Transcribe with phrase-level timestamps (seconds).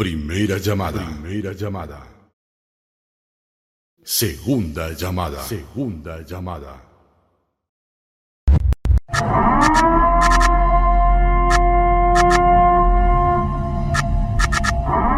[0.00, 1.04] Primera llamada.
[1.04, 2.00] Primera llamada.
[4.02, 5.42] Segunda llamada.
[5.42, 6.82] Segunda llamada.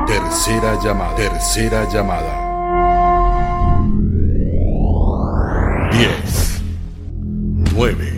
[0.05, 1.14] Tercera llamada.
[1.14, 2.51] Tercera llamada.
[5.93, 6.61] 10,
[7.73, 8.12] 9,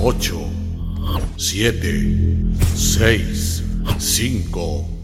[0.00, 0.40] 8,
[1.36, 3.62] 7, 6,
[3.98, 4.95] 5,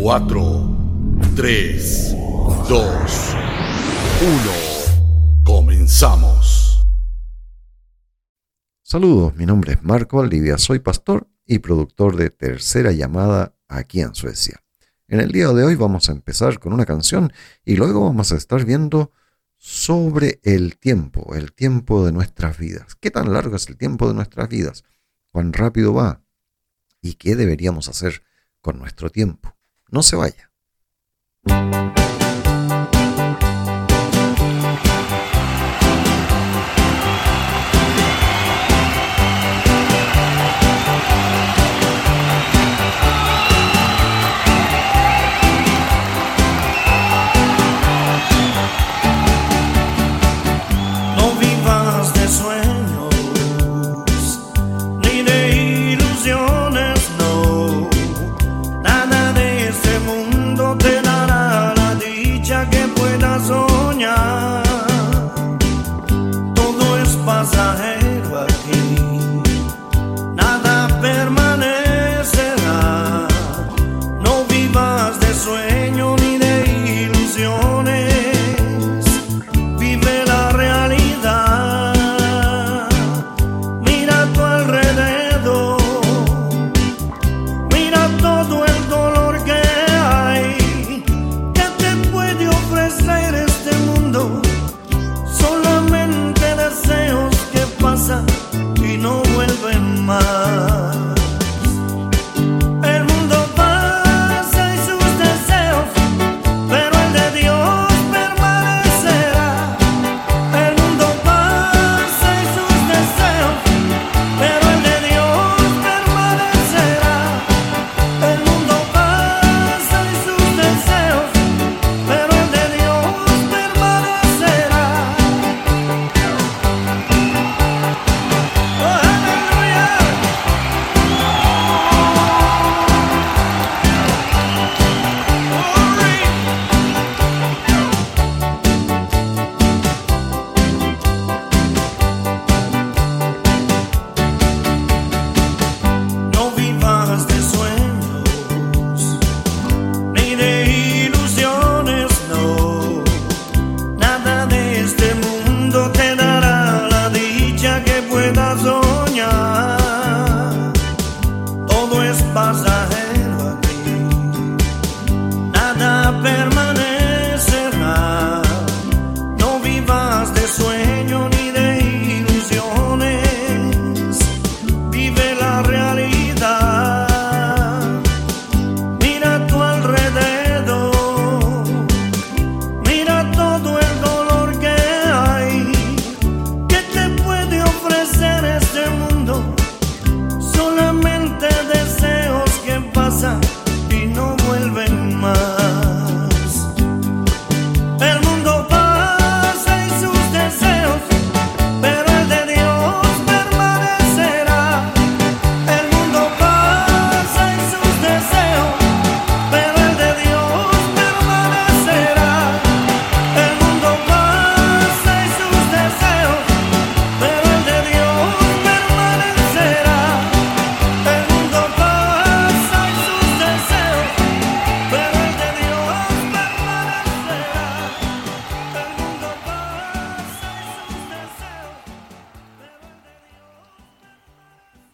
[0.00, 2.16] 4, 3,
[2.68, 2.84] 2, 1.
[5.44, 6.84] Comenzamos.
[8.82, 14.14] Saludos, mi nombre es Marco Alivia, soy pastor y productor de Tercera Llamada aquí en
[14.14, 14.62] Suecia.
[15.08, 17.32] En el día de hoy vamos a empezar con una canción
[17.64, 19.10] y luego vamos a estar viendo
[19.56, 22.94] sobre el tiempo, el tiempo de nuestras vidas.
[22.94, 24.84] ¿Qué tan largo es el tiempo de nuestras vidas?
[25.32, 26.22] ¿Cuán rápido va?
[27.02, 28.22] ¿Y qué deberíamos hacer
[28.60, 29.57] con nuestro tiempo?
[29.90, 30.50] No se vaya.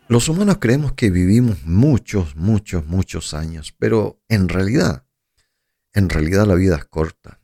[0.06, 5.06] Los humanos creemos que vivimos muchos, muchos, muchos años, pero en realidad,
[5.94, 7.40] en realidad la vida es corta.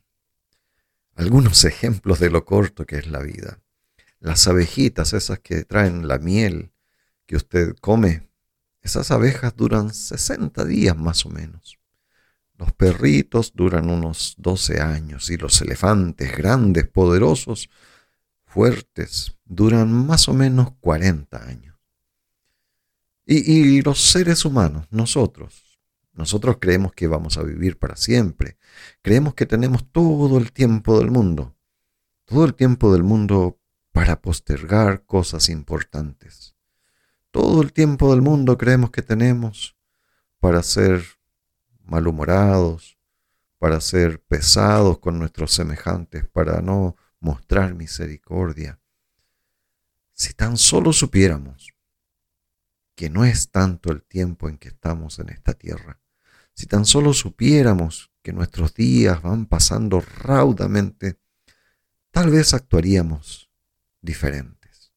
[1.15, 3.59] Algunos ejemplos de lo corto que es la vida.
[4.19, 6.71] Las abejitas, esas que traen la miel
[7.25, 8.29] que usted come,
[8.83, 11.79] esas abejas duran 60 días más o menos.
[12.59, 17.71] Los perritos duran unos 12 años y los elefantes grandes, poderosos,
[18.45, 21.70] fuertes, duran más o menos 40 años.
[23.25, 25.79] Y, los seres humanos, nosotros,
[26.13, 28.57] Nosotros creemos que vamos a vivir para siempre.
[29.01, 31.55] Creemos que tenemos todo el tiempo del mundo.
[32.25, 33.59] Todo el tiempo del mundo
[33.93, 36.53] para postergar cosas importantes.
[37.31, 39.77] Todo el tiempo del mundo creemos que tenemos
[40.41, 41.01] para ser
[41.85, 42.97] malhumorados,
[43.57, 48.79] para ser pesados con nuestros semejantes, para no mostrar misericordia.
[50.13, 51.71] Si tan solo supiéramos
[52.95, 55.99] que no es tanto el tiempo en que estamos en esta tierra,
[56.53, 61.19] si tan solo supiéramos que nuestros días van pasando raudamente,
[62.11, 63.49] tal vez actuaríamos
[64.01, 64.93] diferentes.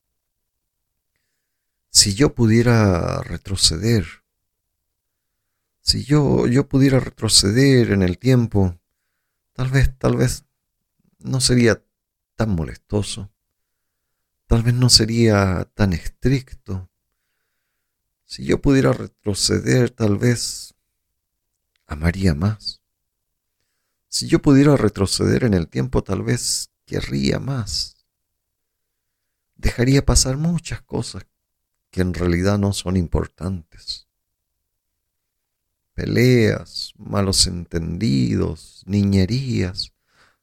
[1.91, 4.07] Si yo pudiera retroceder,
[5.81, 8.79] si yo, yo pudiera retroceder en el tiempo,
[9.53, 10.45] tal vez, tal vez
[11.19, 11.83] no sería
[12.37, 13.31] tan molestoso,
[14.47, 16.91] tal vez no sería tan estricto.
[18.25, 20.75] Si yo pudiera retroceder, tal vez
[21.87, 22.81] amaría más.
[24.09, 28.07] Si yo pudiera retroceder en el tiempo, tal vez querría más.
[29.57, 31.27] Dejaría pasar muchas cosas
[31.91, 34.07] que en realidad no son importantes.
[35.95, 39.93] Peleas, malos entendidos, niñerías,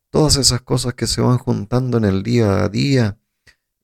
[0.10, 3.18] todas esas cosas que se van juntando en el día a día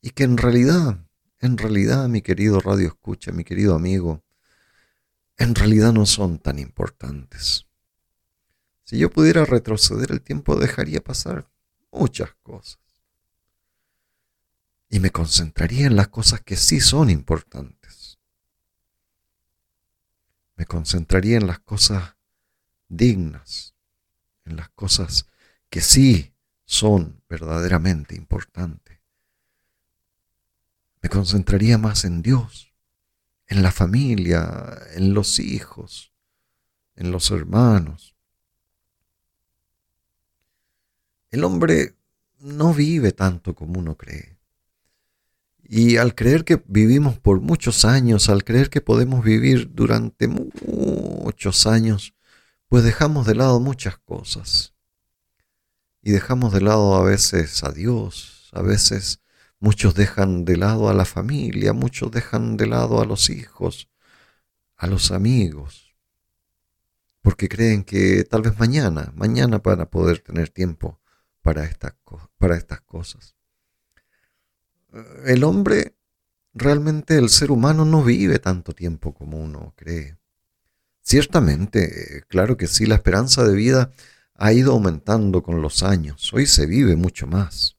[0.02, 1.07] y que en realidad,
[1.40, 4.24] en realidad, mi querido radio escucha, mi querido amigo,
[5.38, 7.68] en realidad no son tan importantes.
[8.84, 11.50] Si yo pudiera retroceder el tiempo, dejaría pasar
[11.92, 12.80] muchas cosas.
[14.90, 18.18] Y me concentraría en las cosas que sí son importantes.
[20.56, 22.16] Me concentraría en las cosas
[22.88, 23.76] dignas,
[24.46, 25.28] en las cosas
[25.70, 26.34] que sí
[26.66, 28.87] son verdaderamente importantes.
[31.02, 32.74] Me concentraría más en Dios,
[33.48, 36.12] en la familia, en los hijos,
[36.96, 38.16] en los hermanos.
[41.30, 41.96] El hombre
[42.40, 44.38] no vive tanto como uno cree.
[45.64, 51.68] Y al creer que vivimos por muchos años, al creer que podemos vivir durante muchos
[51.68, 52.14] años,
[52.70, 54.74] pues dejamos de lado muchas cosas
[56.02, 59.20] y dejamos de lado a veces a Dios, a veces
[59.60, 63.90] muchos dejan de lado a la familia, muchos dejan de lado a los hijos,
[64.76, 65.96] a los amigos,
[67.22, 71.00] porque creen que tal vez mañana, mañana van a poder tener tiempo
[71.42, 71.94] para estas,
[72.38, 73.36] para estas cosas.
[75.26, 75.96] El hombre,
[76.54, 80.18] realmente el ser humano no vive tanto tiempo como uno cree.
[81.02, 83.92] Ciertamente, claro que sí, la esperanza de vida
[84.36, 86.34] ha ido aumentando con los años.
[86.34, 87.77] Hoy se vive mucho más.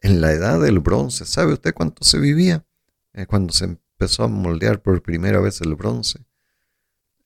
[0.00, 2.66] En la edad del bronce, ¿sabe usted cuánto se vivía?
[3.12, 6.26] Eh, cuando se empezó a moldear por primera vez el bronce.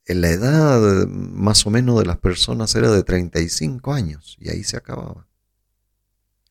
[0.06, 4.64] En la edad más o menos de las personas era de 35 años y ahí
[4.64, 5.28] se acababa.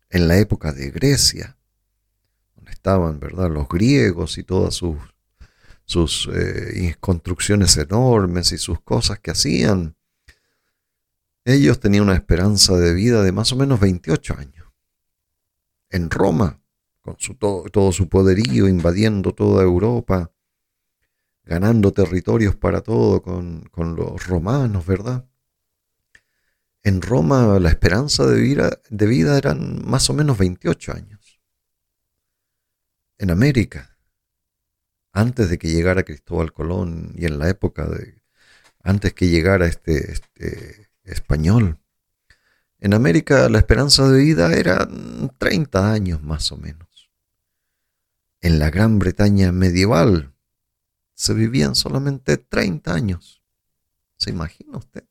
[0.10, 1.58] En la época de Grecia,
[2.56, 3.50] donde estaban ¿verdad?
[3.50, 4.98] los griegos y todas sus,
[5.86, 9.96] sus eh, construcciones enormes y sus cosas que hacían,
[11.46, 14.59] ellos tenían una esperanza de vida de más o menos 28 años.
[15.90, 16.62] En Roma,
[17.02, 20.32] con su, todo, su poderío, invadiendo toda Europa,
[21.44, 25.28] ganando territorios para todo con, con los romanos, ¿verdad?
[26.84, 31.42] En Roma la esperanza de vida, de vida eran más o menos 28 años.
[33.18, 33.98] En América,
[35.12, 38.22] antes de que llegara Cristóbal Colón y en la época de,
[38.84, 41.80] antes que llegara este, este español.
[42.82, 44.88] En América la esperanza de vida era
[45.38, 47.12] 30 años más o menos.
[48.42, 50.34] En la Gran Bretaña medieval
[51.14, 53.44] se vivían solamente 30 años.
[54.16, 55.04] ¿Se imagina usted?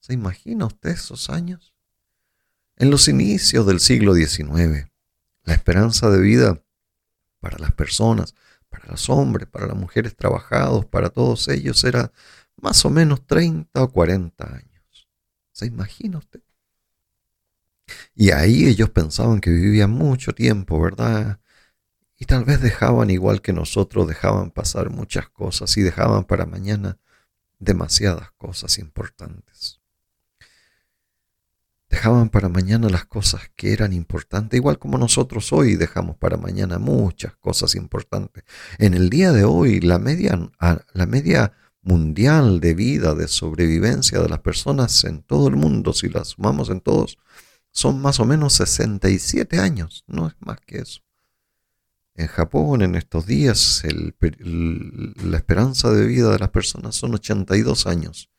[0.00, 1.72] ¿Se imagina usted esos años?
[2.76, 4.90] En los inicios del siglo XIX,
[5.44, 6.62] la esperanza de vida
[7.38, 8.34] para las personas,
[8.68, 12.10] para los hombres, para las mujeres trabajados, para todos ellos era
[12.56, 15.08] más o menos 30 o 40 años.
[15.52, 16.42] ¿Se imagina usted?
[18.14, 21.40] Y ahí ellos pensaban que vivían mucho tiempo, ¿verdad?
[22.18, 26.98] Y tal vez dejaban, igual que nosotros, dejaban pasar muchas cosas y dejaban para mañana
[27.58, 29.80] demasiadas cosas importantes.
[31.88, 36.78] Dejaban para mañana las cosas que eran importantes, igual como nosotros hoy dejamos para mañana
[36.78, 38.44] muchas cosas importantes.
[38.78, 40.50] En el día de hoy, la media,
[40.92, 41.52] la media
[41.82, 46.68] mundial de vida, de sobrevivencia de las personas en todo el mundo, si las sumamos
[46.70, 47.18] en todos,
[47.76, 51.02] son más o menos 67 años, no es más que eso.
[52.14, 53.82] En Japón, en estos días,
[54.18, 58.30] la esperanza de vida de las personas son 82 años.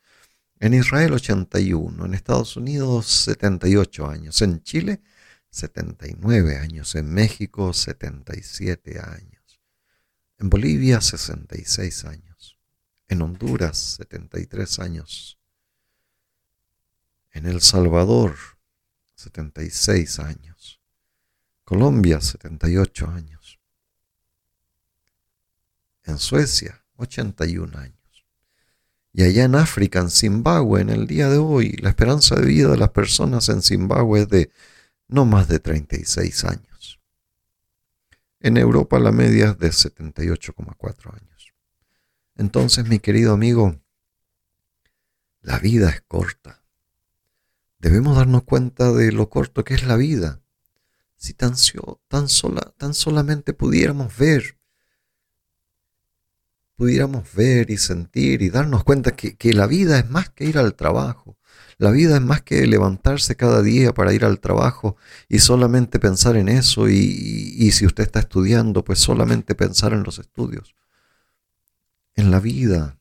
[0.58, 5.02] En Israel 81, en Estados Unidos 78 años, en Chile
[5.50, 9.60] 79 años, en México 77 años,
[10.38, 12.58] en Bolivia 66 años,
[13.06, 15.38] en Honduras 73 años,
[17.30, 18.57] en El Salvador
[19.18, 20.80] 76 años,
[21.64, 23.58] Colombia 78 años,
[26.04, 27.96] en Suecia 81 años.
[29.12, 32.68] Y allá en África, en Zimbabue, en el día de hoy, la esperanza de vida
[32.70, 34.52] de las personas en Zimbabue es de
[35.08, 37.00] no más de 36 años.
[38.38, 41.52] En Europa la media es de 78,4 años.
[42.36, 43.80] Entonces, mi querido amigo,
[45.40, 46.57] la vida es corta.
[47.78, 50.40] Debemos darnos cuenta de lo corto que es la vida.
[51.16, 51.54] Si tan,
[52.08, 52.26] tan,
[52.76, 54.58] tan solamente pudiéramos ver
[56.78, 60.76] pudiéramos ver y sentir y darnos cuenta que, la vida es más que ir al
[60.76, 61.36] trabajo.
[61.76, 64.96] La vida es más que levantarse cada día para ir al trabajo
[65.28, 70.04] y solamente pensar en eso y, y si usted está estudiando, pues solamente pensar en
[70.04, 70.76] los estudios.
[72.14, 72.96] En la vida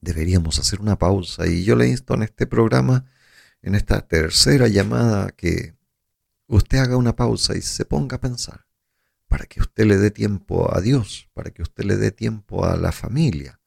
[0.00, 3.04] deberíamos hacer una pausa y yo le insto en este programa,
[3.62, 5.74] en esta tercera llamada, que
[6.46, 8.66] usted haga una pausa y se ponga a pensar
[9.30, 12.76] para que usted le dé tiempo a Dios, para que usted le dé tiempo a
[12.76, 13.60] la familia.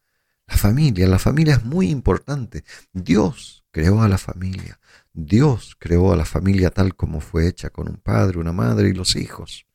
[0.46, 2.66] La familia, la familia es muy importante.
[2.92, 4.80] Dios creó a la familia.
[5.14, 8.94] Dios creó a la familia tal como fue hecha, con un padre, una madre y
[8.94, 9.66] los hijos.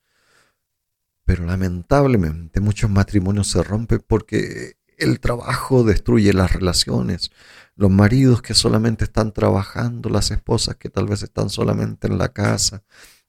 [1.25, 7.31] Pero lamentablemente muchos matrimonios se rompen porque el trabajo destruye las relaciones.
[7.77, 12.33] Los maridos que solamente están trabajando, las esposas que tal vez están solamente en la
[12.33, 12.83] casa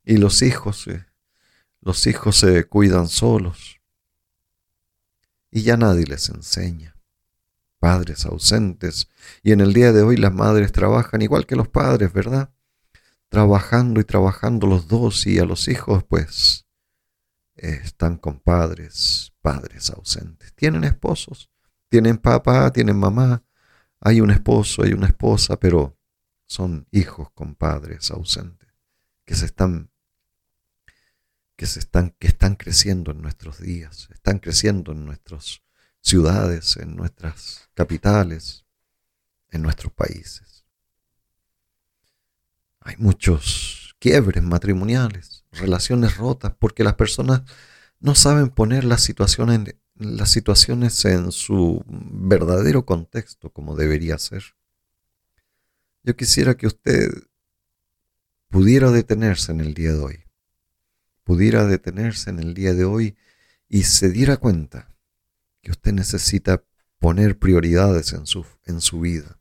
[0.04, 1.06] y los hijos eh,
[1.82, 3.80] los hijos se cuidan solos
[5.50, 6.96] y ya nadie les enseña.
[7.80, 9.08] Padres ausentes
[9.42, 12.52] y en el día de hoy las madres trabajan igual que los padres, ¿verdad?
[13.30, 16.66] Trabajando y trabajando los dos y a los hijos pues
[17.56, 20.54] están con padres, padres ausentes.
[20.56, 21.50] Tienen esposos,
[21.90, 23.44] tienen papá, tienen mamá,
[24.00, 25.98] hay un esposo, hay una esposa, pero
[26.46, 28.70] son hijos con padres ausentes
[29.26, 29.90] que se están
[31.60, 35.62] que, se están, que están creciendo en nuestros días, están creciendo en nuestras
[36.00, 38.66] ciudades, en nuestras capitales,
[39.52, 40.64] en nuestros países.
[42.80, 47.42] Hay muchos quiebres matrimoniales, relaciones rotas, porque las personas
[48.00, 54.44] no saben poner las situaciones, las situaciones en su verdadero contexto como debería ser.
[56.04, 57.12] Yo quisiera que usted
[58.50, 60.30] pudiera detenerse en el día de hoy
[61.30, 63.16] pudiera detenerse en el día de hoy
[63.68, 64.96] y se diera cuenta
[65.62, 66.64] que usted necesita
[66.98, 69.40] poner prioridades en su, en su vida.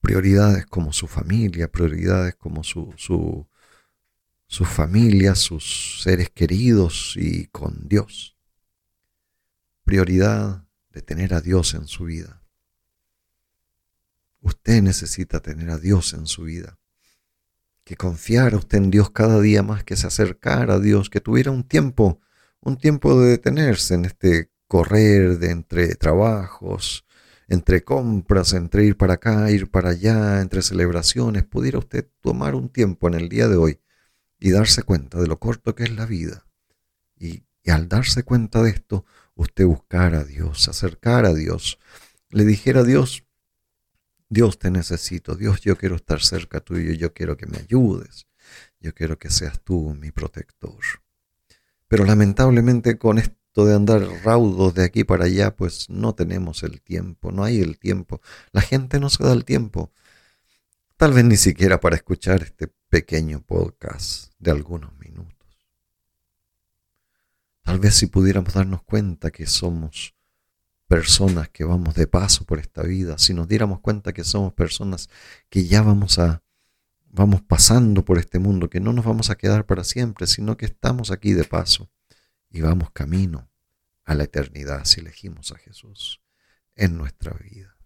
[0.00, 3.46] Prioridades como su familia, prioridades como su, su,
[4.46, 8.38] su familia, sus seres queridos y con Dios.
[9.90, 12.44] Prioridad de tener a Dios en su vida.
[14.40, 16.78] Usted necesita tener a Dios en su vida
[17.82, 21.50] que confiara usted en Dios cada día más, que se acercara a Dios, que tuviera
[21.50, 22.20] un tiempo,
[22.60, 27.04] un tiempo de detenerse en este correr de entre trabajos,
[27.48, 32.68] entre compras, entre ir para acá, ir para allá, entre celebraciones, pudiera usted tomar un
[32.68, 33.80] tiempo en el día de hoy
[34.38, 36.46] y darse cuenta de lo corto que es la vida.
[37.18, 39.04] Y, y al darse cuenta de esto,
[39.40, 41.78] usted buscara a Dios, acercar a Dios,
[42.28, 43.24] le dijera a Dios,
[44.28, 48.26] Dios te necesito, Dios yo quiero estar cerca tuyo, yo quiero que me ayudes,
[48.80, 50.78] yo quiero que seas tú mi protector.
[51.88, 56.82] Pero lamentablemente con esto de andar raudos de aquí para allá, pues no tenemos el
[56.82, 58.20] tiempo, no hay el tiempo,
[58.52, 59.90] la gente no se da el tiempo,
[60.98, 64.99] tal vez ni siquiera para escuchar este pequeño podcast de algunos.
[67.70, 70.16] Tal vez si pudiéramos darnos cuenta que somos
[70.88, 75.08] personas que vamos de paso por esta vida, si nos diéramos cuenta que somos personas
[75.48, 76.42] que ya vamos a
[77.12, 80.66] vamos pasando por este mundo, que no nos vamos a quedar para siempre, sino que
[80.66, 81.88] estamos aquí de paso
[82.50, 83.48] y vamos camino
[84.04, 86.20] a la eternidad si elegimos a Jesús
[86.74, 87.76] en nuestra vida.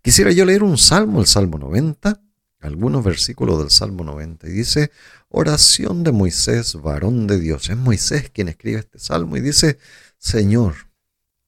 [0.00, 2.18] Quisiera yo leer un salmo, el Salmo 90,
[2.62, 4.90] algunos versículos del Salmo 90, y dice,
[5.28, 7.68] oración de Moisés, varón de Dios.
[7.68, 9.78] Es Moisés quien escribe este salmo y dice,
[10.18, 10.74] Señor,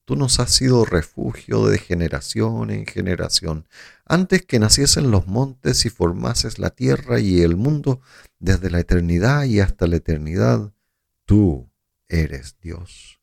[0.05, 3.67] Tú nos has sido refugio de generación en generación.
[4.05, 8.01] Antes que naciesen los montes y formases la tierra y el mundo,
[8.37, 10.71] desde la eternidad y hasta la eternidad,
[11.25, 11.71] tú
[12.07, 13.19] eres Dios.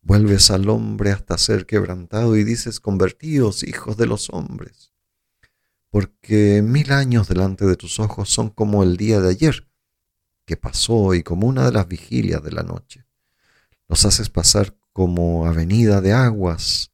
[0.00, 4.94] Vuelves al hombre hasta ser quebrantado y dices, convertíos, hijos de los hombres,
[5.96, 9.66] porque mil años delante de tus ojos son como el día de ayer,
[10.44, 13.06] que pasó y como una de las vigilias de la noche.
[13.88, 16.92] Los haces pasar como avenida de aguas,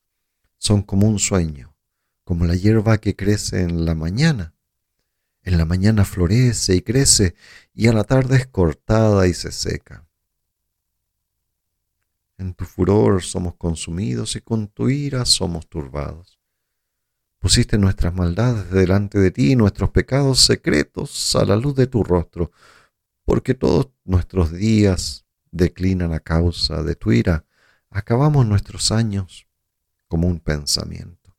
[0.57, 1.75] son como un sueño,
[2.23, 4.55] como la hierba que crece en la mañana.
[5.43, 7.35] En la mañana florece y crece
[7.75, 10.07] y a la tarde es cortada y se seca.
[12.39, 16.42] En tu furor somos consumidos y con tu ira somos turbados.
[17.43, 22.05] Pusiste nuestras maldades delante de ti y nuestros pecados secretos a la luz de tu
[22.05, 22.53] rostro,
[23.25, 27.45] porque todos nuestros días declinan a causa de tu ira.
[27.91, 29.49] Acabamos nuestros años
[30.07, 31.37] como un pensamiento.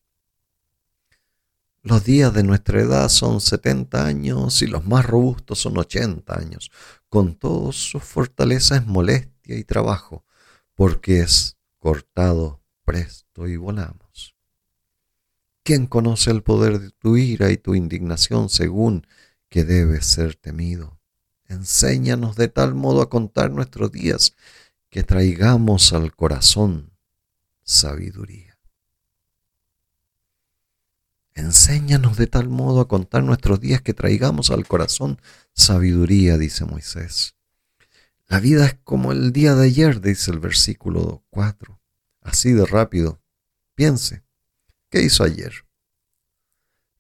[1.83, 6.69] Los días de nuestra edad son setenta años y los más robustos son ochenta años.
[7.07, 10.25] Con todos su fortaleza es molestia y trabajo,
[10.75, 14.02] porque es cortado presto y volamos.
[15.63, 19.07] ¿Quién conoce el poder de tu ira y tu indignación según
[19.47, 20.99] que debe ser temido?
[21.47, 24.35] Enséñanos de tal modo a contar nuestros días
[24.89, 26.91] que traigamos al corazón
[27.63, 28.57] sabiduría.
[31.33, 35.19] Enséñanos de tal modo a contar nuestros días que traigamos al corazón
[35.53, 37.35] sabiduría, dice Moisés.
[38.27, 41.79] La vida es como el día de ayer, dice el versículo 4.
[42.21, 43.21] Así de rápido.
[43.75, 44.23] Piense,
[44.93, 45.65] ¿qué hizo ayer?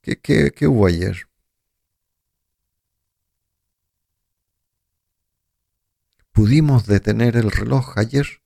[0.01, 1.29] ¿Qué, qué, qué hubo ayer?
[6.31, 8.41] ¿Pudimos detener el reloj ayer?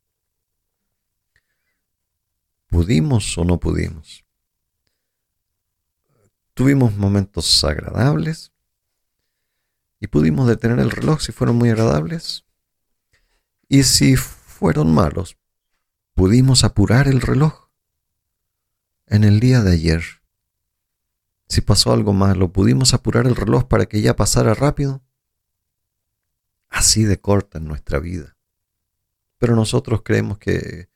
[2.68, 4.26] ¿Pudimos o no pudimos?
[6.54, 8.52] Tuvimos momentos agradables
[10.02, 12.44] y pudimos detener el reloj si fueron muy agradables.
[13.70, 15.38] Y si fueron malos,
[16.16, 17.67] pudimos apurar el reloj
[19.08, 20.04] en el día de ayer.
[21.48, 25.02] Si pasó algo malo, pudimos apurar el reloj para que ya pasara rápido.
[26.70, 28.38] Así de corta en nuestra vida.
[29.38, 30.90] Pero nosotros creemos que,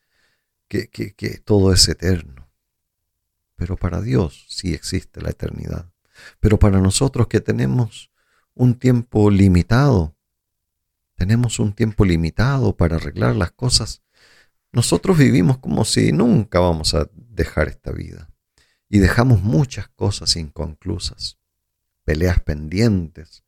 [0.67, 2.49] que, que todo es eterno.
[3.55, 5.91] Pero para Dios sí existe la eternidad.
[6.39, 8.11] Pero para nosotros que tenemos
[8.53, 10.15] un tiempo limitado,
[11.15, 14.01] tenemos un tiempo limitado para arreglar las cosas.
[14.73, 18.29] Nosotros vivimos como si nunca vamos a dejar esta vida
[18.87, 21.39] y dejamos muchas cosas inconclusas,
[22.03, 23.43] peleas pendientes,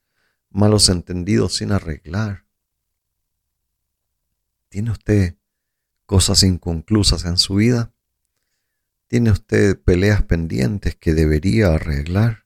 [0.50, 2.46] malos entendidos sin arreglar.
[4.68, 5.38] ¿Tiene usted
[6.06, 7.94] cosas inconclusas en su vida?
[9.08, 12.46] ¿Tiene usted peleas pendientes que debería arreglar?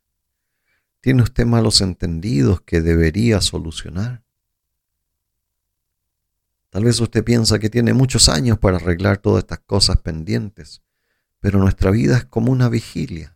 [1.00, 4.27] ¿Tiene usted malos entendidos que debería solucionar?
[6.78, 10.84] Tal vez usted piensa que tiene muchos años para arreglar todas estas cosas pendientes,
[11.40, 13.36] pero nuestra vida es como una vigilia.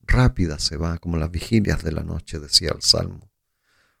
[0.00, 3.30] Rápida se va, como las vigilias de la noche, decía el Salmo.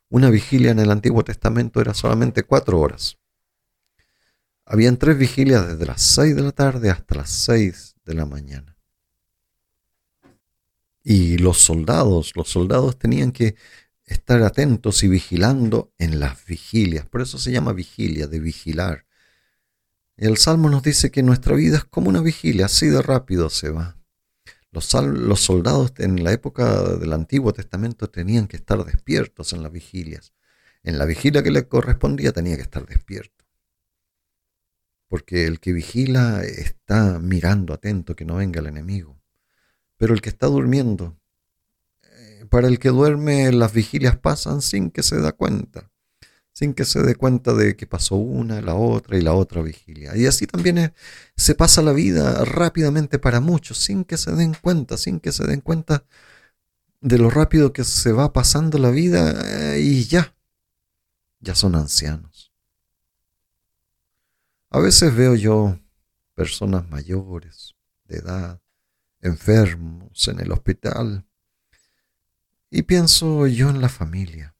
[0.08, 3.16] Una vigilia en el Antiguo Testamento era solamente cuatro horas.
[4.64, 8.76] Habían tres vigilias desde las seis de la tarde hasta las seis de la mañana.
[11.04, 13.54] Y los soldados, los soldados tenían que
[14.08, 17.06] estar atentos y vigilando en las vigilias.
[17.06, 19.06] Por eso se llama vigilia, de vigilar.
[20.16, 23.70] El Salmo nos dice que nuestra vida es como una vigilia, así de rápido se
[23.70, 23.96] va.
[24.70, 24.84] Los,
[25.40, 30.32] soldados en la época del Antiguo Testamento tenían que estar despiertos en las vigilias.
[30.82, 33.44] En la vigilia que le correspondía tenía que estar despierto.
[35.08, 39.20] Porque el que vigila está mirando atento que no venga el enemigo.
[39.96, 41.18] Pero el que está durmiendo
[42.48, 45.90] para el que duerme las vigilias pasan sin que se da cuenta,
[46.52, 50.16] sin que se dé cuenta de que pasó una, la otra y la otra vigilia.
[50.16, 50.92] Y así también
[51.36, 55.44] se pasa la vida rápidamente para muchos, sin que se den cuenta, sin que se
[55.44, 56.04] den cuenta
[57.00, 60.34] de lo rápido que se va pasando la vida eh, y ya,
[61.40, 62.52] ya son ancianos.
[64.70, 65.78] A veces veo yo
[66.34, 68.60] personas mayores, de edad,
[69.20, 71.24] enfermos en el hospital,
[72.70, 74.54] y pienso yo en la familia.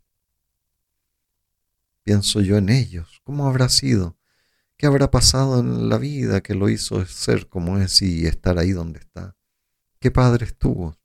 [2.02, 3.20] Pienso yo en ellos.
[3.24, 4.16] ¿Cómo habrá sido?
[4.76, 8.70] ¿Qué habrá pasado en la vida que lo hizo ser como es y estar ahí
[8.70, 9.36] donde está?
[9.98, 10.96] ¿Qué padre estuvo?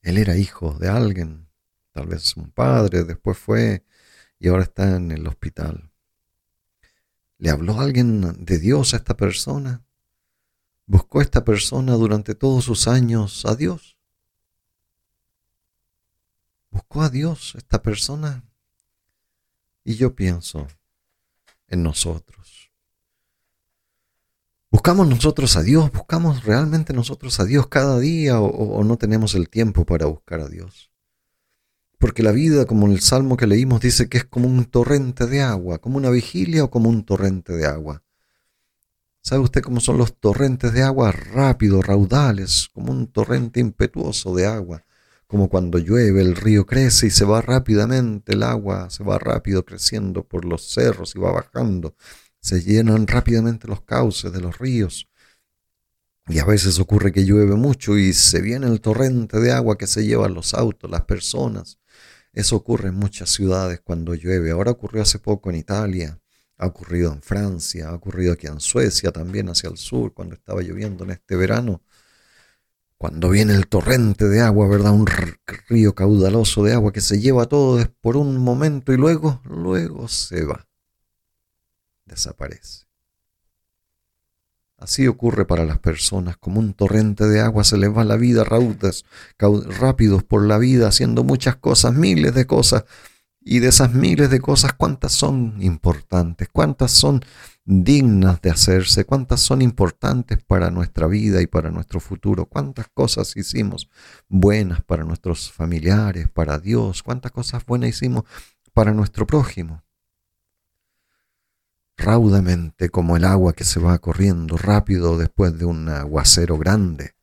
[0.00, 1.48] Él era hijo de alguien,
[1.92, 3.84] tal vez un padre, después fue
[4.38, 5.90] y ahora está en el hospital.
[7.36, 9.84] ¿Le habló alguien de Dios a esta persona?
[10.86, 13.97] ¿Buscó esta persona durante todos sus años a Dios?
[16.78, 18.44] Buscó a Dios esta persona.
[19.84, 20.68] Y yo pienso,
[21.66, 22.70] en nosotros.
[24.70, 25.90] ¿Buscamos nosotros a Dios?
[25.90, 30.48] ¿Buscamos realmente nosotros a Dios cada día o, no tenemos el tiempo para buscar a
[30.48, 30.92] Dios?
[31.98, 35.42] Porque la vida, como el salmo que leímos, dice que es como un torrente de
[35.42, 38.04] agua, como una vigilia o como un torrente de agua.
[39.20, 41.10] ¿Sabe usted cómo son los torrentes de agua?
[41.10, 44.84] Rápidos, raudales, como un torrente impetuoso de agua.
[45.28, 49.64] Como cuando llueve, el río crece y se va rápidamente, el agua se va rápido
[49.64, 51.94] creciendo por los cerros y va bajando.
[52.40, 55.08] Se llenan rápidamente los cauces de los ríos.
[56.28, 59.86] Y a veces ocurre que llueve mucho y se viene el torrente de agua que
[59.86, 61.78] se llevan los autos, las personas.
[62.32, 64.50] Eso ocurre en muchas ciudades cuando llueve.
[64.50, 66.18] Ahora ocurrió hace poco en Italia
[66.58, 70.60] ha ocurrido en Francia, ha ocurrido aquí en Suecia, también hacia el sur, cuando estaba
[70.60, 71.82] lloviendo en este verano.
[72.98, 74.92] Cuando viene el torrente de agua, ¿verdad?
[74.92, 75.06] Un
[75.68, 80.44] río caudaloso de agua que se lleva todo por un momento y luego, luego se
[80.44, 80.66] va.
[82.04, 82.88] Desaparece.
[84.78, 88.44] Así ocurre para las personas, como un torrente de agua se les va la vida
[88.44, 89.04] raudas,
[89.38, 92.84] rápidos por la vida, haciendo muchas cosas, miles de cosas,
[93.50, 96.50] y de esas miles de cosas, ¿cuántas son importantes?
[96.52, 97.24] ¿Cuántas son
[97.64, 99.06] dignas de hacerse?
[99.06, 102.44] ¿Cuántas son importantes para nuestra vida y para nuestro futuro?
[102.44, 103.88] ¿Cuántas cosas hicimos
[104.28, 107.02] buenas para nuestros familiares, para Dios?
[107.02, 108.24] ¿Cuántas cosas buenas hicimos
[108.74, 109.82] para nuestro prójimo?
[111.96, 117.14] Raudamente como el agua que se va corriendo rápido después de un aguacero grande,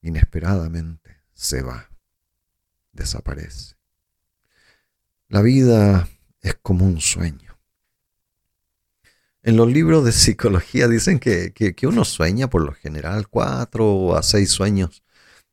[0.00, 1.90] inesperadamente se va,
[2.92, 3.73] desaparece.
[5.28, 6.08] La vida
[6.42, 7.58] es como un sueño.
[9.42, 14.50] En los libros de psicología dicen que, uno sueña por lo general cuatro a seis
[14.50, 15.02] sueños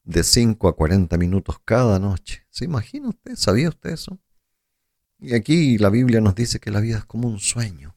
[0.03, 2.45] de cinco a cuarenta minutos cada noche.
[2.49, 3.35] ¿Se imagina usted?
[3.35, 4.19] ¿Sabía usted eso?
[5.19, 7.95] Y aquí la Biblia nos dice que la vida es como un sueño.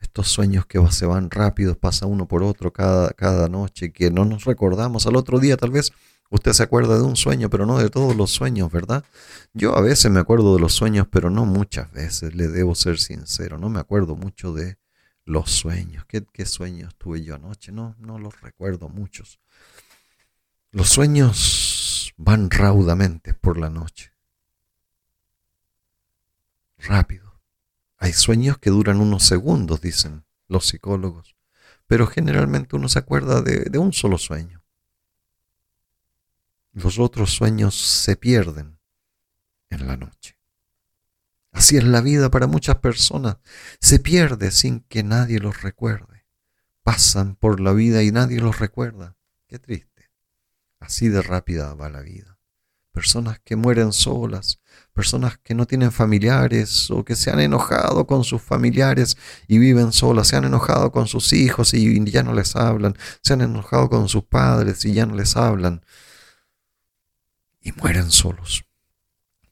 [0.00, 4.24] Estos sueños que se van rápidos, pasa uno por otro cada, cada noche, que no
[4.24, 5.92] nos recordamos al otro día tal vez
[6.30, 9.04] Usted se acuerda de un sueño, pero no de todos los sueños, ¿verdad?
[9.52, 13.00] Yo a veces me acuerdo de los sueños, pero no muchas veces, le debo ser
[13.00, 13.58] sincero.
[13.58, 14.78] No me acuerdo mucho de
[15.24, 16.04] los sueños.
[16.06, 17.72] ¿Qué, sueños tuve yo anoche?
[17.72, 19.40] No, no los recuerdo muchos.
[20.70, 24.12] Los sueños van raudamente por la noche.
[26.78, 27.40] Rápido.
[27.98, 31.34] Hay sueños que duran unos segundos, dicen los psicólogos,
[31.88, 34.59] pero generalmente uno se acuerda de un solo sueño
[36.72, 38.78] los otros sueños se pierden
[39.70, 40.36] en la noche.
[41.52, 43.38] Así es la vida para muchas personas.
[43.80, 46.26] Se pierde sin que nadie los recuerde.
[46.82, 49.16] Pasan por la vida y nadie los recuerda.
[49.48, 50.10] Qué triste.
[50.78, 52.38] Así de rápida va la vida.
[52.92, 54.60] Personas que mueren solas,
[54.92, 59.92] personas que no tienen familiares o que se han enojado con sus familiares y viven
[59.92, 63.88] solas, se han enojado con sus hijos y ya no les hablan, se han enojado
[63.88, 65.82] con sus padres y ya no les hablan
[67.60, 68.64] y mueren solos.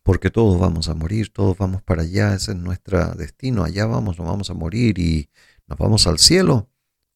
[0.02, 4.18] Porque todos vamos a morir, todos vamos para allá, ese es nuestro destino, allá vamos,
[4.18, 5.30] nos vamos a morir y
[5.66, 6.70] nos vamos al cielo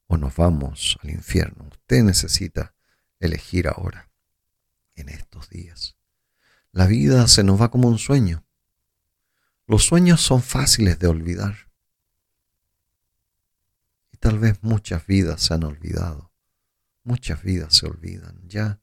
[0.06, 1.68] o nos vamos al infierno.
[1.70, 2.74] Usted necesita
[3.18, 4.10] elegir ahora,
[4.94, 5.96] en estos días.
[6.70, 8.44] La vida se nos va como un sueño.
[9.66, 11.70] Los sueños son fáciles de olvidar.
[14.10, 16.30] Y tal vez muchas vidas se han olvidado.
[17.04, 18.40] Muchas vidas se olvidan.
[18.48, 18.81] Ya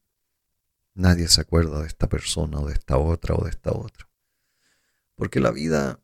[0.94, 4.08] Nadie se acuerda de esta persona o de esta otra o de esta otra.
[5.14, 6.00] Porque la vida,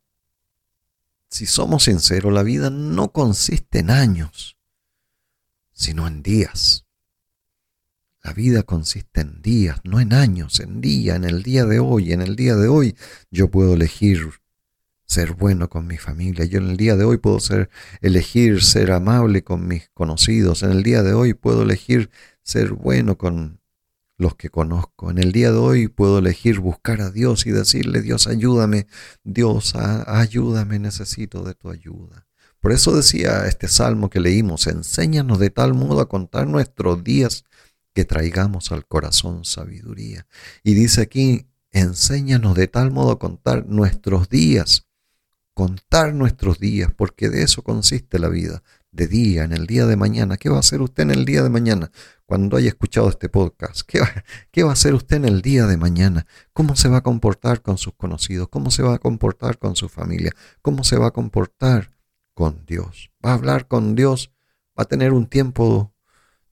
[1.28, 4.56] si somos sinceros, la vida no consiste en años,
[5.72, 6.86] sino en días.
[8.22, 12.12] La vida consiste en días, no en años, en día, en el día de hoy.
[12.12, 12.96] En el día de hoy
[13.30, 14.30] yo puedo elegir
[15.06, 16.44] ser bueno con mi familia.
[16.44, 17.70] Yo en el día de hoy puedo ser,
[18.00, 20.62] elegir ser amable con mis conocidos.
[20.62, 22.10] En el día de hoy puedo elegir
[22.42, 23.60] ser bueno con
[24.18, 25.10] los que conozco.
[25.10, 28.86] En el día de hoy puedo elegir buscar a Dios y decirle, Dios, ayúdame,
[29.24, 32.26] Dios, ayúdame, necesito de tu ayuda.
[32.60, 37.44] Por eso decía este salmo que leímos, enséñanos de tal modo a contar nuestros días
[37.92, 40.26] que traigamos al corazón sabiduría.
[40.62, 44.86] Y dice aquí, enséñanos de tal modo a contar nuestros días,
[45.54, 49.96] contar nuestros días, porque de eso consiste la vida, de día, en el día de
[49.96, 50.36] mañana.
[50.36, 51.90] ¿Qué va a hacer usted en el día de mañana
[52.26, 53.82] cuando haya escuchado este podcast?
[53.86, 54.08] ¿Qué va,
[54.50, 56.26] ¿Qué va a hacer usted en el día de mañana?
[56.52, 58.48] ¿Cómo se va a comportar con sus conocidos?
[58.48, 60.32] ¿Cómo se va a comportar con su familia?
[60.60, 61.92] ¿Cómo se va a comportar
[62.34, 63.10] con Dios?
[63.24, 64.32] ¿Va a hablar con Dios?
[64.78, 65.94] ¿Va a tener un tiempo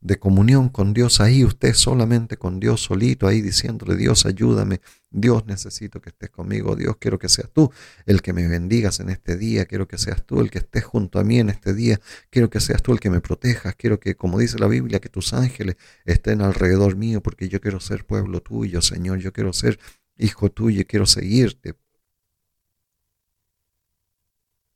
[0.04, 5.46] de comunión con Dios ahí, usted solamente con Dios solito ahí diciéndole, Dios ayúdame, Dios
[5.46, 7.72] necesito que estés conmigo, Dios quiero que seas tú
[8.04, 11.18] el que me bendigas en este día, quiero que seas tú el que estés junto
[11.18, 14.14] a mí en este día, quiero que seas tú el que me protejas, quiero que,
[14.14, 18.42] como dice la Biblia, que tus ángeles estén alrededor mío, porque yo quiero ser pueblo
[18.42, 19.78] tuyo, Señor, yo quiero ser
[20.18, 21.76] hijo tuyo, quiero seguirte.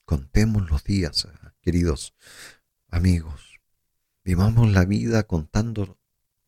[0.06, 1.28] Contemos los días,
[1.60, 2.14] queridos
[2.88, 3.47] amigos
[4.28, 5.98] Vivamos la vida contando,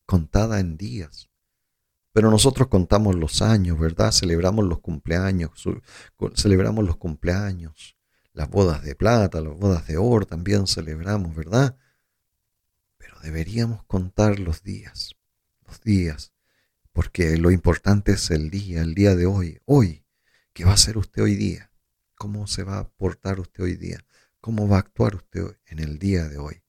[0.05, 1.31] contada en días.
[2.13, 4.13] Pero nosotros contamos los años, ¿verdad?
[4.13, 5.67] Celebramos los cumpleaños,
[6.35, 7.97] celebramos los cumpleaños,
[8.35, 11.79] las bodas de plata, las bodas de oro también celebramos, ¿verdad?
[12.99, 15.17] Pero deberíamos contar los días,
[15.67, 16.35] los días,
[16.93, 20.05] porque lo importante es el día, el día de hoy, hoy.
[20.53, 21.73] ¿Qué va a hacer usted hoy día?
[22.15, 24.05] ¿Cómo se va a portar usted hoy día?
[24.43, 26.63] ¿Cómo va a actuar usted en el día de hoy?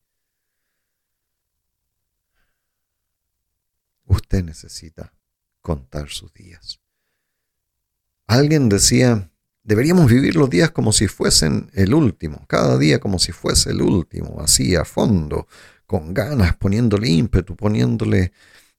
[4.05, 5.13] Usted necesita
[5.61, 6.79] contar sus días.
[8.27, 9.31] Alguien decía,
[9.63, 13.81] deberíamos vivir los días como si fuesen el último, cada día como si fuese el
[13.81, 15.47] último, así a fondo,
[15.85, 18.31] con ganas, poniéndole ímpetu, poniéndole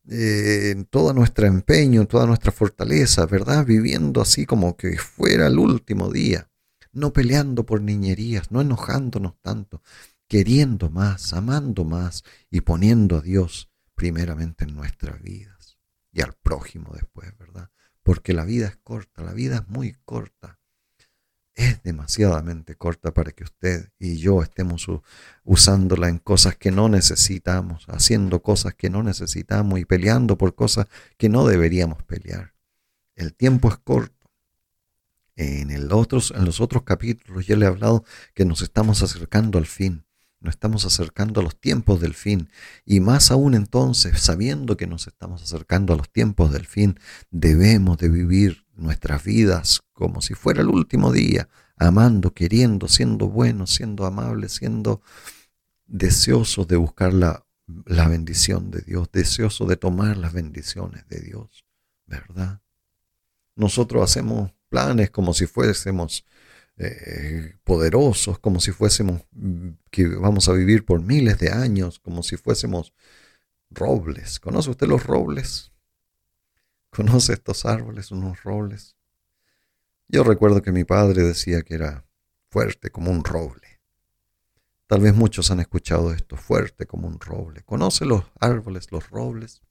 [0.09, 3.65] eh, todo nuestro empeño, toda nuestra fortaleza, ¿verdad?
[3.65, 6.51] Viviendo así como que fuera el último día,
[6.93, 9.83] no peleando por niñerías, no enojándonos tanto,
[10.27, 15.79] queriendo más, amando más y poniendo a Dios primeramente en nuestras vidas
[16.13, 17.71] y al prójimo después, ¿verdad?
[18.03, 20.59] Porque la vida es corta, la vida es muy corta.
[21.55, 24.87] Es demasiadamente corta para que usted y yo estemos
[25.45, 30.87] usándola en cosas que no necesitamos, haciendo cosas que no necesitamos y peleando por cosas
[31.19, 32.55] que no deberíamos pelear.
[33.15, 34.31] El tiempo es corto.
[35.37, 40.05] En, los otros capítulos ya le he hablado que nos estamos acercando al fin.
[40.43, 42.49] Nos estamos acercando a los tiempos del fin.
[42.85, 46.99] Y más aún entonces, sabiendo que nos estamos acercando a los tiempos del fin,
[47.31, 53.73] debemos de vivir nuestras vidas como si fuera el último día, amando, queriendo, siendo buenos,
[53.73, 55.01] siendo amables, siendo
[55.87, 57.47] deseosos de buscar la,
[57.87, 61.65] la bendición de Dios, deseosos de tomar las bendiciones de Dios,
[62.07, 62.61] ¿verdad?
[63.55, 66.25] Nosotros hacemos planes como si fuésemos
[66.79, 72.23] eh, poderosos, como si fuésemos mm, que vamos a vivir por miles de años, como
[72.23, 72.93] si fuésemos
[73.71, 74.41] robles.
[74.41, 75.73] ¿Conoce usted los robles?
[76.91, 78.97] ¿Conoce estos árboles, unos robles?
[80.09, 82.05] Yo recuerdo que mi padre decía que era
[82.51, 83.81] fuerte como un roble.
[84.87, 87.63] Tal vez muchos han escuchado esto, fuerte como un roble.
[87.63, 89.63] ¿Conoce los árboles, los robles?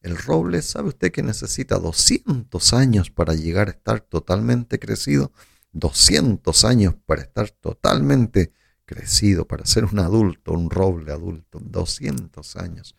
[0.00, 5.30] El roble, ¿sabe usted que necesita 200 años para llegar a estar totalmente crecido?
[5.72, 8.52] 200 años para estar totalmente
[8.84, 12.96] crecido, para ser un adulto, un roble adulto, 200 años.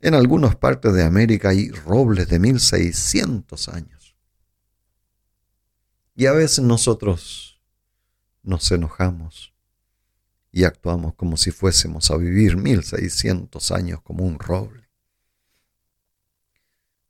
[0.00, 4.16] En algunas partes de América hay robles de 1600 años.
[6.14, 7.60] Y a veces nosotros
[8.42, 9.52] nos enojamos
[10.50, 14.85] y actuamos como si fuésemos a vivir 1600 años como un roble.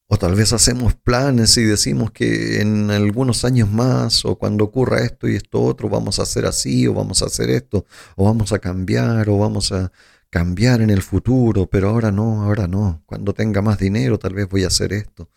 [0.09, 5.01] O tal vez hacemos planes y decimos que en algunos años más o cuando ocurra
[5.05, 8.53] esto y esto otro vamos a hacer así o vamos a hacer esto o vamos
[8.53, 9.90] a cambiar o vamos a
[10.31, 13.03] cambiar en el futuro, pero ahora no, ahora no.
[13.07, 15.29] Cuando tenga más dinero tal vez voy a hacer esto.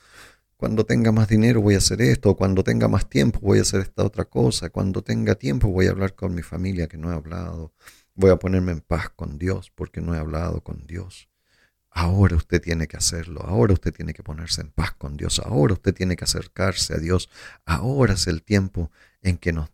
[0.58, 3.82] Cuando tenga más dinero voy a hacer esto, cuando tenga más tiempo voy a hacer
[3.82, 7.16] esta otra cosa, cuando tenga tiempo voy a hablar con mi familia que no he
[7.16, 7.74] hablado,
[8.16, 11.29] voy a ponerme en paz con Dios porque no he hablado con Dios.
[12.00, 15.74] Ahora usted tiene que hacerlo, ahora usted tiene que ponerse en paz con Dios, ahora
[15.74, 17.30] usted tiene que acercarse a Dios,
[17.66, 18.90] ahora es el tiempo
[19.22, 19.70] en que, nos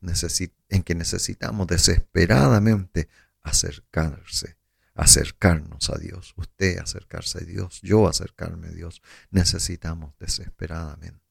[0.69, 3.09] en que necesitamos desesperadamente
[3.43, 4.57] acercarse,
[4.95, 11.21] acercarnos a Dios, usted acercarse a Dios, yo acercarme a Dios, necesitamos desesperadamente.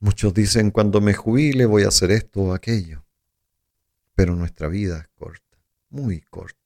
[0.00, 3.04] Muchos dicen, cuando me jubile voy a hacer esto o aquello,
[4.16, 5.44] pero nuestra vida es corta
[5.94, 6.63] muy corta,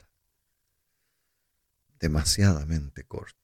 [2.00, 3.38] demasiadamente corta.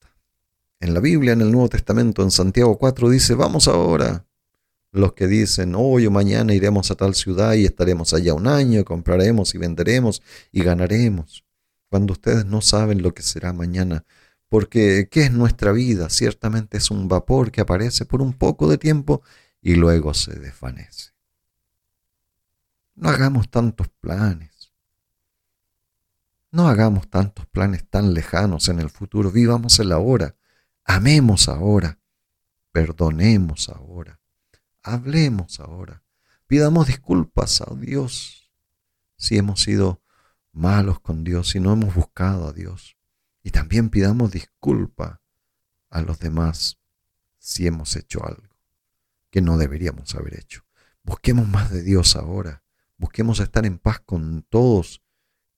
[0.79, 4.25] En la Biblia, en el Nuevo Testamento, en Santiago 4, dice, vamos ahora.
[4.91, 8.85] Los que dicen, hoy o mañana iremos a tal ciudad y estaremos allá un año,
[8.85, 11.43] compraremos y venderemos y ganaremos.
[11.89, 14.05] Cuando ustedes no saben lo que será mañana,
[14.47, 16.09] porque ¿qué es nuestra vida?
[16.09, 19.21] Ciertamente es un vapor que aparece por un poco de tiempo
[19.61, 21.11] y luego se desvanece.
[22.95, 24.54] No hagamos tantos planes.
[26.55, 30.37] No hagamos tantos planes tan lejanos en el futuro, vivamos el ahora,
[30.85, 31.99] amemos ahora,
[32.71, 34.21] perdonemos ahora,
[34.81, 36.01] hablemos ahora,
[36.47, 38.53] pidamos disculpas a Dios
[39.17, 40.01] si hemos sido
[40.53, 42.95] malos con Dios si no hemos buscado a Dios.
[43.43, 45.21] Y también pidamos disculpa
[45.89, 46.79] a los demás
[47.37, 48.55] si hemos hecho algo
[49.29, 50.61] que no deberíamos haber hecho.
[51.03, 52.63] Busquemos más de Dios ahora.
[52.95, 55.04] Busquemos estar en paz con todos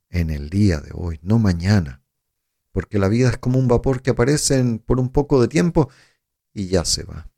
[0.09, 2.01] en el día de hoy, no mañana.
[2.71, 5.89] Porque la vida es como un vapor que aparece por un poco de tiempo
[6.53, 7.29] y ya se va.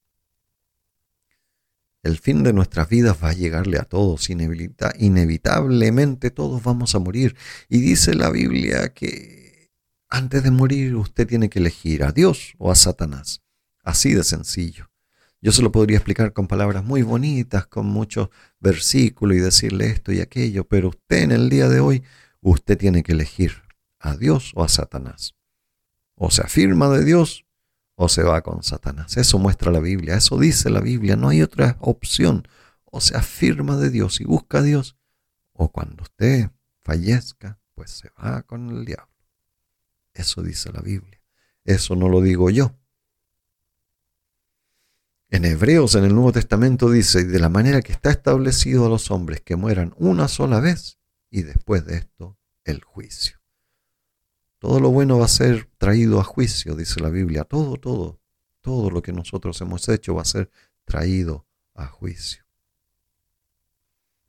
[2.02, 7.36] El fin de nuestras vidas va a llegarle a todos, inevitablemente todos vamos a morir.
[7.68, 9.70] Y dice la Biblia que
[10.10, 13.42] antes de morir usted tiene que elegir a Dios o a Satanás.
[13.84, 14.90] Así de sencillo.
[15.42, 18.30] Yo se lo podría explicar con palabras muy bonitas, con muchos
[18.60, 22.04] versículos y decirle esto y aquello, pero usted en el día de hoy,
[22.42, 23.64] usted tiene que elegir
[24.00, 25.36] a Dios o a Satanás.
[26.16, 27.46] O se afirma de Dios
[27.96, 29.18] o se va con Satanás.
[29.18, 32.48] Eso muestra la Biblia, eso dice la Biblia, no hay otra opción.
[32.86, 34.96] O se afirma de Dios y busca a Dios,
[35.52, 36.50] o cuando usted
[36.82, 39.14] fallezca, pues se va con el diablo.
[40.14, 41.22] Eso dice la Biblia.
[41.66, 42.74] Eso no lo digo yo.
[45.30, 49.12] En Hebreos, en el Nuevo Testamento, dice, de la manera que está establecido a los
[49.12, 50.99] hombres que mueran una sola vez
[51.30, 53.40] y después de esto el juicio.
[54.60, 57.46] Todo lo bueno va a ser traído a juicio, dice la Biblia.
[57.46, 58.20] Todo, todo,
[58.62, 60.52] todo lo que nosotros hemos hecho va a ser
[60.84, 62.44] traído a juicio.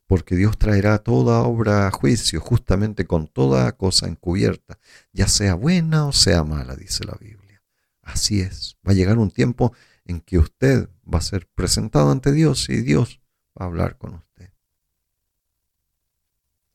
[0.07, 4.77] Porque Dios traerá toda obra a juicio, justamente con toda cosa encubierta,
[5.11, 7.61] ya sea buena o sea mala, dice la Biblia.
[8.01, 8.77] Así es.
[8.87, 9.73] Va a llegar un tiempo
[10.05, 13.21] en que usted va a ser presentado ante Dios y Dios
[13.59, 14.30] va a hablar con usted.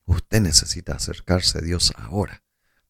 [0.07, 2.43] Usted necesita acercarse a Dios ahora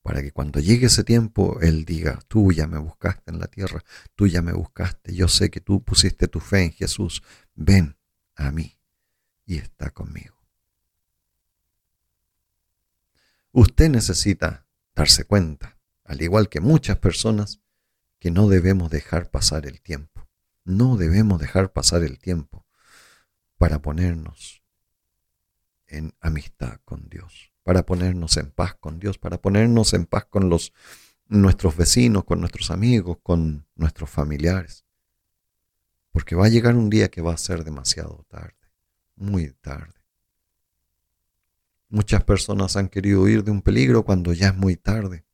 [0.03, 3.83] para que cuando llegue ese tiempo Él diga, tú ya me buscaste en la tierra,
[4.15, 7.25] tú ya me buscaste, yo sé que tú pusiste tu fe en Jesús,
[7.55, 7.99] ven
[8.37, 8.79] a mí
[9.45, 10.37] y está conmigo.
[13.51, 17.61] Usted necesita darse cuenta, al igual que muchas personas,
[18.21, 20.29] que no debemos dejar pasar el tiempo.
[20.65, 22.67] No debemos dejar pasar el tiempo
[23.57, 24.63] para ponernos
[25.89, 30.49] en amistad con Dios para ponernos en paz con Dios, para ponernos en paz con
[30.49, 30.73] los,
[31.27, 34.85] nuestros vecinos, con nuestros amigos, con nuestros familiares.
[36.13, 38.55] Porque va a llegar un día que va a ser demasiado tarde,
[39.17, 40.01] muy tarde.
[41.89, 45.25] Muchas personas han querido huir de un peligro cuando ya es muy tarde.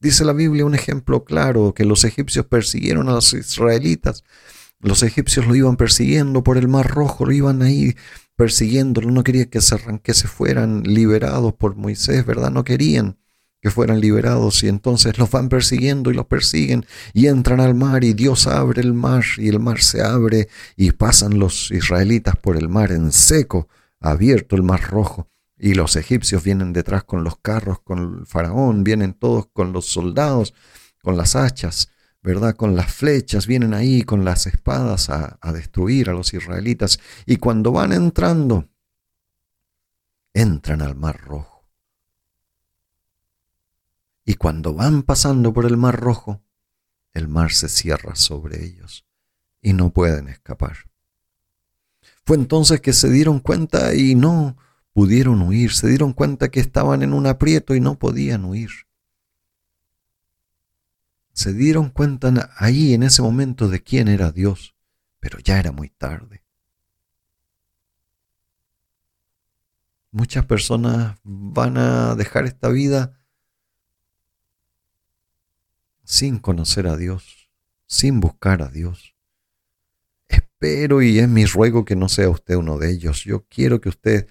[0.00, 4.24] Dice la Biblia un ejemplo claro, que los egipcios persiguieron a los israelitas.
[4.80, 7.96] Los egipcios lo iban persiguiendo por el mar rojo, lo iban ahí
[8.36, 12.50] persiguiéndolo, no quería que se, que se fueran liberados por Moisés, ¿verdad?
[12.50, 13.18] No querían
[13.60, 16.84] que fueran liberados y entonces los van persiguiendo y los persiguen
[17.14, 20.92] y entran al mar y Dios abre el mar y el mar se abre y
[20.92, 26.44] pasan los israelitas por el mar en seco, abierto el mar rojo y los egipcios
[26.44, 30.52] vienen detrás con los carros, con el faraón, vienen todos con los soldados,
[31.02, 31.88] con las hachas
[32.26, 32.56] ¿verdad?
[32.56, 36.98] Con las flechas, vienen ahí con las espadas a, a destruir a los israelitas.
[37.24, 38.68] Y cuando van entrando,
[40.34, 41.64] entran al Mar Rojo.
[44.24, 46.42] Y cuando van pasando por el Mar Rojo,
[47.12, 49.06] el mar se cierra sobre ellos
[49.62, 50.90] y no pueden escapar.
[52.24, 54.56] Fue entonces que se dieron cuenta y no
[54.92, 58.85] pudieron huir, se dieron cuenta que estaban en un aprieto y no podían huir
[61.36, 64.74] se dieron cuenta ahí en ese momento de quién era Dios,
[65.20, 66.42] pero ya era muy tarde.
[70.10, 73.20] Muchas personas van a dejar esta vida
[76.04, 77.50] sin conocer a Dios,
[77.86, 79.14] sin buscar a Dios.
[80.28, 83.24] Espero y es mi ruego que no sea usted uno de ellos.
[83.24, 84.26] Yo quiero que usted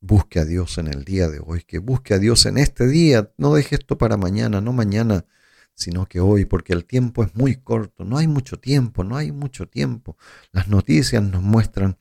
[0.00, 3.32] busque a Dios en el día de hoy, que busque a Dios en este día.
[3.36, 5.26] No deje esto para mañana, no mañana
[5.74, 9.32] sino que hoy, porque el tiempo es muy corto, no hay mucho tiempo, no hay
[9.32, 10.16] mucho tiempo.
[10.52, 11.98] Las noticias nos muestran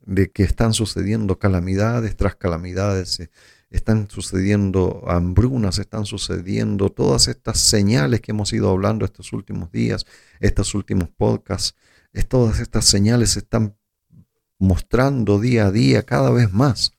[0.00, 3.30] de que están sucediendo calamidades tras calamidades, eh,
[3.70, 10.06] están sucediendo hambrunas, están sucediendo todas estas señales que hemos ido hablando estos últimos días,
[10.40, 11.74] estos últimos podcasts,
[12.28, 13.76] todas estas señales se están
[14.58, 16.93] mostrando día a día cada vez más.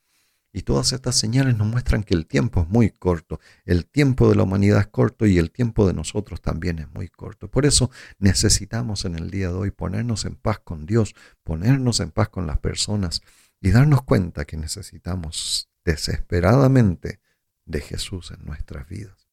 [0.56, 4.36] Y todas estas señales nos muestran que el tiempo es muy corto, el tiempo de
[4.36, 7.50] la humanidad es corto y el tiempo de nosotros también es muy corto.
[7.50, 12.10] Por eso necesitamos en el día de hoy ponernos en paz con Dios, ponernos en
[12.10, 13.20] paz con las personas
[13.60, 17.20] y darnos cuenta que necesitamos desesperadamente
[17.66, 19.25] de Jesús en nuestras vidas.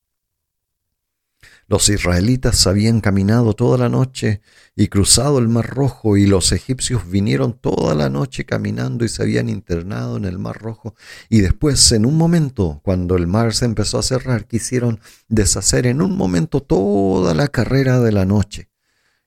[1.68, 4.42] Los israelitas habían caminado toda la noche
[4.76, 9.24] y cruzado el mar rojo y los egipcios vinieron toda la noche caminando y se
[9.24, 10.96] habían internado en el mar rojo
[11.30, 16.02] y después en un momento cuando el mar se empezó a cerrar quisieron deshacer en
[16.02, 18.70] un momento toda la carrera de la noche.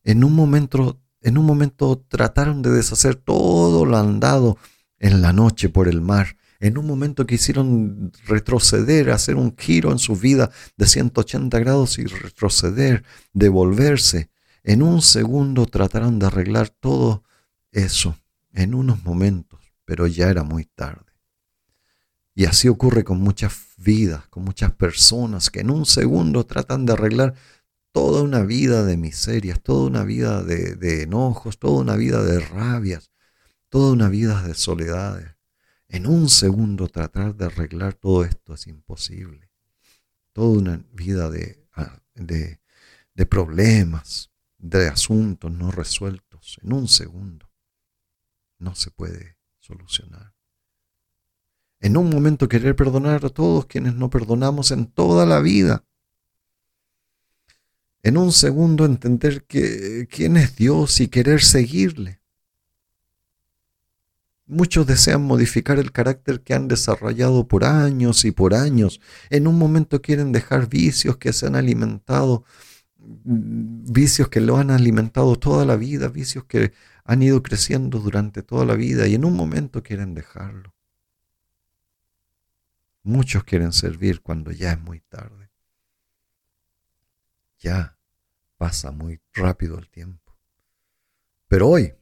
[0.04, 4.58] En un momento en un momento trataron de deshacer todo lo andado
[4.98, 9.98] en la noche por el mar en un momento quisieron retroceder, hacer un giro en
[9.98, 14.30] su vida de 180 grados y retroceder, devolverse.
[14.62, 17.22] En un segundo trataron de arreglar todo
[17.72, 18.18] eso,
[18.52, 21.04] en unos momentos, pero ya era muy tarde.
[22.34, 26.92] Y así ocurre con muchas vidas, con muchas personas que en un segundo tratan de
[26.94, 27.34] arreglar
[27.92, 32.40] toda una vida de miserias, toda una vida de, de enojos, toda una vida de
[32.40, 33.10] rabias,
[33.70, 35.35] toda una vida de soledades
[35.88, 39.50] en un segundo tratar de arreglar todo esto es imposible.
[40.32, 41.30] Toda una vida
[41.74, 42.60] ah, de,
[43.14, 47.50] de, problemas, de asuntos no resueltos, en un segundo
[48.58, 50.34] no se puede solucionar.
[51.80, 55.84] En un momento querer perdonar a todos quienes no perdonamos en toda la vida.
[58.02, 62.20] En un segundo entender que, quién es Dios y querer seguirle.
[64.48, 69.00] Muchos desean modificar el carácter que han desarrollado por años y por años.
[69.28, 72.44] En un momento quieren dejar vicios que se han alimentado,
[72.98, 76.72] mm, vicios que lo han alimentado toda la vida, vicios que
[77.04, 80.72] han ido creciendo durante toda la vida y en un momento quieren dejarlo.
[83.02, 85.50] Muchos quieren servir cuando ya es muy tarde.
[87.58, 87.98] Ya
[88.56, 90.36] pasa muy rápido el tiempo.
[91.48, 91.94] Pero hoy,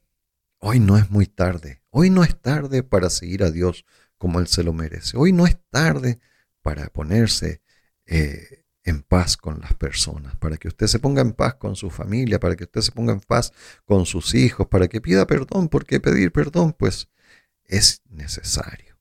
[0.59, 1.84] hoy no es muy tarde.
[1.97, 3.84] Hoy no es tarde para seguir a Dios
[4.18, 5.16] como Él se lo merece.
[5.16, 6.18] Hoy no es tarde
[6.61, 7.62] para ponerse
[8.07, 11.90] eh, en paz con las personas, para que usted se ponga en paz con su
[11.90, 13.53] familia, para que usted se ponga en paz
[13.84, 17.09] con sus hijos, para que pida perdón, porque pedir perdón pues
[17.62, 18.99] es necesario.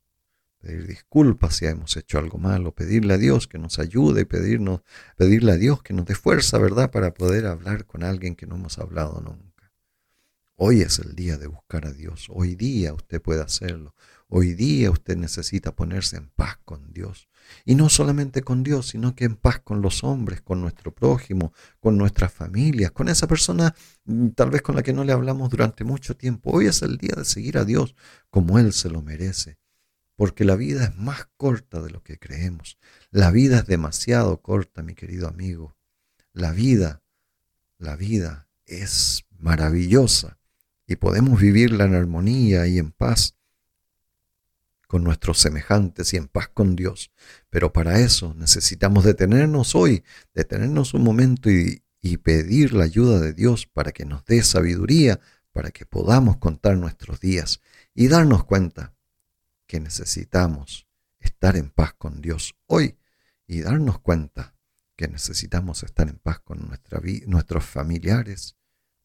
[0.59, 4.81] Pedir disculpas si hemos hecho algo malo, pedirle a Dios que nos ayude, pedirnos,
[5.17, 8.53] pedirle a Dios que nos dé fuerza, ¿verdad?, para poder hablar con alguien que no
[8.53, 9.52] hemos hablado nunca.
[10.55, 12.27] Hoy es el día de buscar a Dios.
[12.29, 13.95] Hoy día usted puede hacerlo.
[14.27, 17.27] Hoy día usted necesita ponerse en paz con Dios.
[17.65, 21.53] Y no solamente con Dios, sino que en paz con los hombres, con nuestro prójimo,
[21.79, 23.73] con nuestras familias, con esa persona
[24.05, 26.51] mm, tal vez con la que no le hablamos durante mucho tiempo.
[26.51, 27.95] Hoy es el día de seguir a Dios
[28.29, 29.57] como Él se lo merece.
[30.15, 32.77] Porque la vida es más corta de lo que creemos.
[33.09, 35.75] La vida es demasiado corta, mi querido amigo.
[36.31, 37.01] La vida,
[37.79, 40.37] la vida es maravillosa
[40.85, 43.37] y podemos vivirla en armonía y en paz
[44.87, 47.11] con nuestros semejantes y en paz con Dios.
[47.49, 50.03] Pero para eso necesitamos detenernos hoy,
[50.33, 51.81] detenernos un momento y,
[52.21, 55.19] pedir la ayuda de Dios para que nos dé sabiduría,
[55.51, 57.59] para que podamos contar nuestros días
[57.95, 58.93] y darnos cuenta
[59.65, 60.87] que necesitamos
[61.19, 62.99] estar en paz con Dios hoy
[63.47, 64.55] y darnos cuenta
[64.95, 66.69] que necesitamos estar en paz con
[67.25, 68.57] nuestros familiares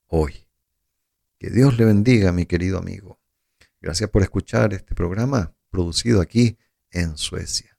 [0.06, 0.47] hoy.
[1.38, 3.20] Que Dios le bendiga, mi querido amigo.
[3.80, 6.58] Gracias por escuchar este programa producido aquí
[6.90, 7.78] en Suecia.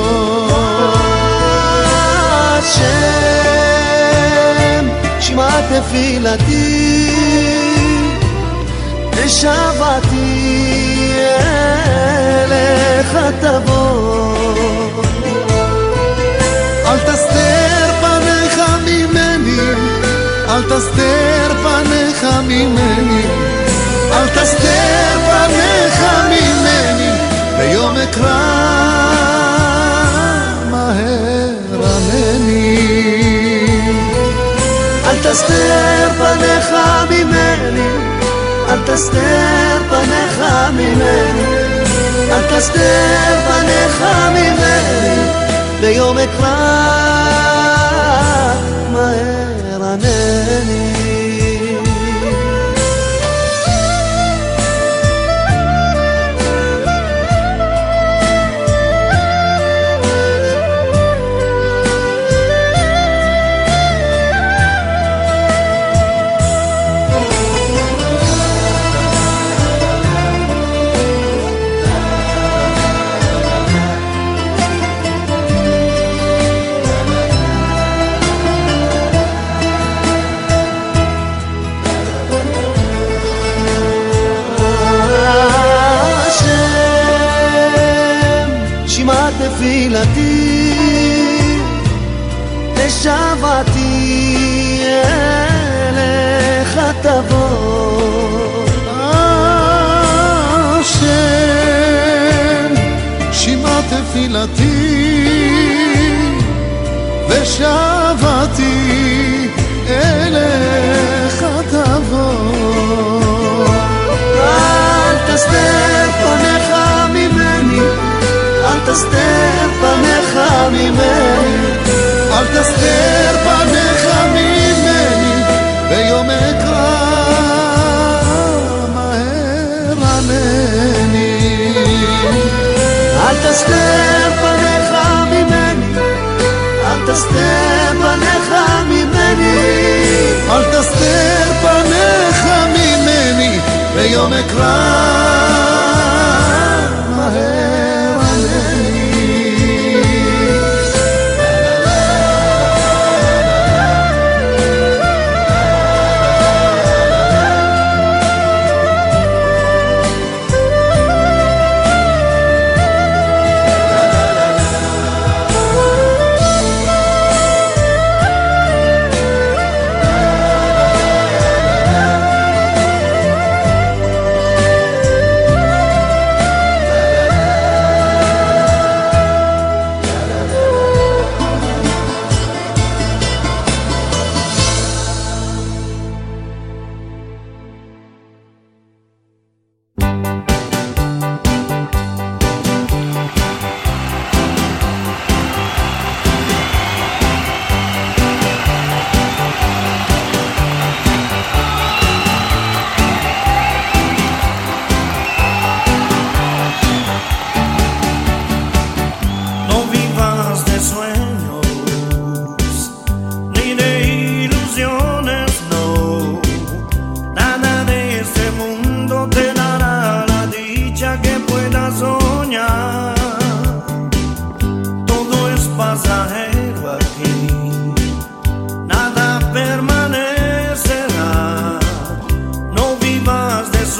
[5.41, 7.09] שמע תפילתי,
[9.11, 10.33] ושבתי
[12.49, 14.35] אליך תבוא.
[16.85, 19.59] אל תסתר פניך ממני,
[20.49, 23.23] אל תסתר פניך ממני,
[24.11, 27.11] אל תסתר פניך ממני,
[27.57, 29.40] ביום אקרא
[35.31, 36.71] תסתר פניך
[37.09, 37.89] ממני,
[38.69, 40.41] אל תסתר פניך
[40.73, 41.55] ממני,
[42.31, 45.31] אל תסתר פניך ממני,
[45.81, 47.60] ביום אקרא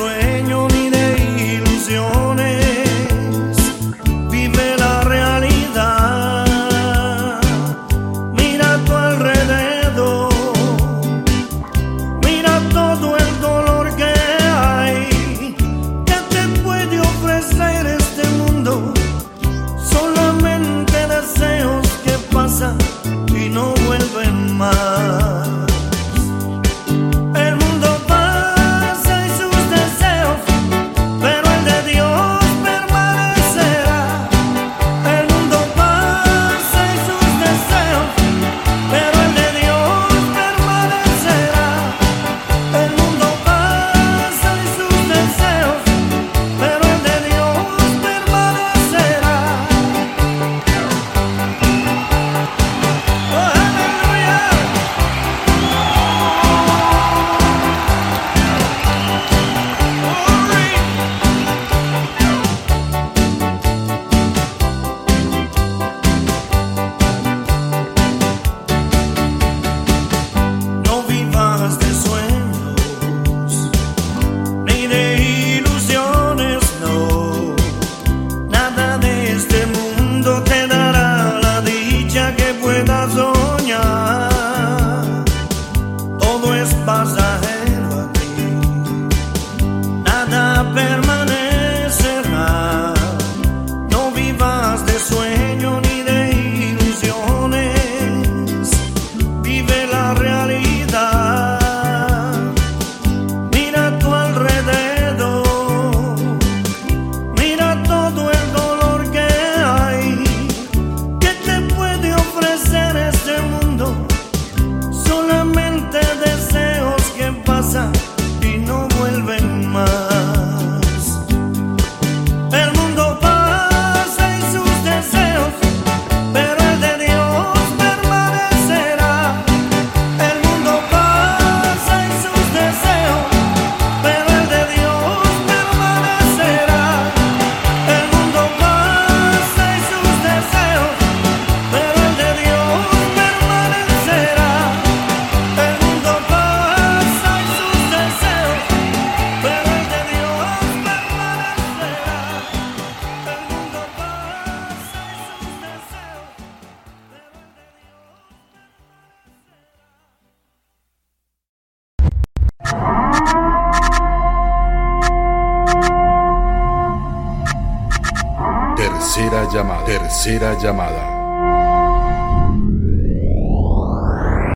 [0.02, 0.31] nuestro